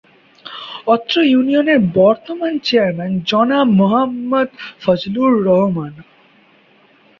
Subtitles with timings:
[0.87, 4.49] অত্র ইউনিয়নের বর্তমান চেয়ারম্যান জনাব মোহাম্মদ
[4.81, 5.93] ফজলুর রহমান।